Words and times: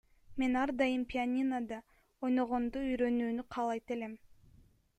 Мен 0.39 0.53
ар 0.61 0.69
дайым 0.79 1.03
пианинодо 1.11 1.77
ойногонду 2.23 2.77
үйрөнүүнү 2.89 3.43
каалайт 3.53 3.85
элем. 3.97 4.13